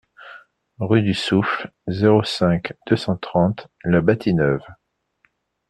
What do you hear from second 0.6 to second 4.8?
Rue du Souffle, zéro cinq, deux cent trente La Bâtie-Neuve